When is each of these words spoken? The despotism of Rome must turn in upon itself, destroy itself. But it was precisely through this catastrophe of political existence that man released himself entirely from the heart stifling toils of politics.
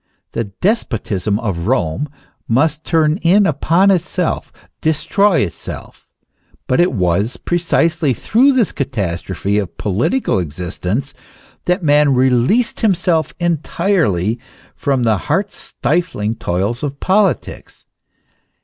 The 0.31 0.45
despotism 0.45 1.37
of 1.39 1.67
Rome 1.67 2.09
must 2.47 2.83
turn 2.83 3.17
in 3.17 3.45
upon 3.45 3.91
itself, 3.91 4.51
destroy 4.81 5.41
itself. 5.41 6.09
But 6.65 6.79
it 6.79 6.91
was 6.91 7.37
precisely 7.37 8.11
through 8.15 8.53
this 8.53 8.71
catastrophe 8.71 9.59
of 9.59 9.77
political 9.77 10.39
existence 10.39 11.13
that 11.65 11.83
man 11.83 12.15
released 12.15 12.79
himself 12.79 13.35
entirely 13.39 14.39
from 14.73 15.03
the 15.03 15.17
heart 15.29 15.51
stifling 15.51 16.33
toils 16.33 16.81
of 16.81 16.99
politics. 16.99 17.85